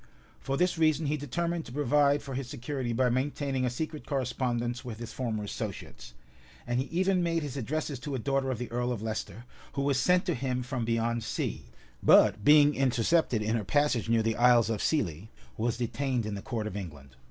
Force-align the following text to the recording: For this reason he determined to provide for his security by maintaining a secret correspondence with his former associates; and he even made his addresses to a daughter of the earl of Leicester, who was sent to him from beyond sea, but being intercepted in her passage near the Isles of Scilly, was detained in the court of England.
For 0.39 0.57
this 0.57 0.79
reason 0.79 1.05
he 1.05 1.15
determined 1.15 1.63
to 1.65 1.71
provide 1.71 2.23
for 2.23 2.33
his 2.33 2.47
security 2.49 2.91
by 2.91 3.09
maintaining 3.11 3.65
a 3.65 3.69
secret 3.69 4.07
correspondence 4.07 4.83
with 4.83 4.97
his 4.97 5.13
former 5.13 5.43
associates; 5.43 6.15
and 6.65 6.79
he 6.79 6.85
even 6.87 7.21
made 7.21 7.43
his 7.43 7.55
addresses 7.55 7.99
to 7.99 8.15
a 8.15 8.17
daughter 8.17 8.49
of 8.49 8.57
the 8.57 8.71
earl 8.71 8.91
of 8.91 9.03
Leicester, 9.03 9.45
who 9.73 9.83
was 9.83 9.99
sent 9.99 10.25
to 10.25 10.33
him 10.33 10.63
from 10.63 10.85
beyond 10.85 11.23
sea, 11.23 11.65
but 12.01 12.43
being 12.43 12.73
intercepted 12.73 13.43
in 13.43 13.55
her 13.55 13.63
passage 13.63 14.09
near 14.09 14.23
the 14.23 14.37
Isles 14.37 14.71
of 14.71 14.81
Scilly, 14.81 15.29
was 15.55 15.77
detained 15.77 16.25
in 16.25 16.33
the 16.33 16.41
court 16.41 16.65
of 16.65 16.75
England. 16.75 17.15